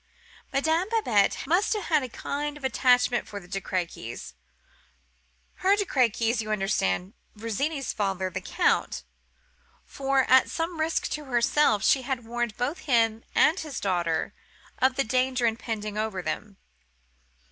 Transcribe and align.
Madame 0.51 0.87
Babette 0.89 1.45
must 1.45 1.73
have 1.73 1.83
had 1.83 2.01
a 2.01 2.09
kind 2.09 2.57
of 2.57 2.63
attachment 2.63 3.27
for 3.27 3.39
the 3.39 3.47
De 3.47 3.61
Crequys—her 3.61 5.75
De 5.75 5.85
Crequys, 5.85 6.41
you 6.41 6.51
understand—Virginie's 6.51 7.93
father, 7.93 8.31
the 8.31 8.41
Count; 8.41 9.03
for, 9.85 10.21
at 10.21 10.49
some 10.49 10.79
risk 10.79 11.07
to 11.09 11.25
herself, 11.25 11.83
she 11.83 12.01
had 12.01 12.25
warned 12.25 12.57
both 12.57 12.79
him 12.79 13.23
and 13.35 13.59
his 13.59 13.79
daughter 13.79 14.33
of 14.79 14.95
the 14.95 15.03
danger 15.03 15.45
impending 15.45 15.99
over 15.99 16.23
them. 16.23 16.57